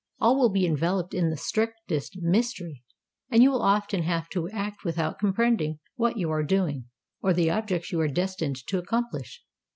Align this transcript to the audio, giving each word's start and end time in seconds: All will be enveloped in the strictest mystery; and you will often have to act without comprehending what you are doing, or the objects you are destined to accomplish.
All 0.19 0.35
will 0.35 0.49
be 0.49 0.65
enveloped 0.65 1.13
in 1.13 1.29
the 1.29 1.37
strictest 1.37 2.17
mystery; 2.19 2.83
and 3.29 3.43
you 3.43 3.51
will 3.51 3.61
often 3.61 4.01
have 4.01 4.29
to 4.29 4.49
act 4.49 4.83
without 4.83 5.19
comprehending 5.19 5.77
what 5.95 6.17
you 6.17 6.31
are 6.31 6.41
doing, 6.41 6.85
or 7.21 7.33
the 7.35 7.51
objects 7.51 7.91
you 7.91 7.99
are 8.01 8.07
destined 8.07 8.55
to 8.65 8.79
accomplish. 8.79 9.43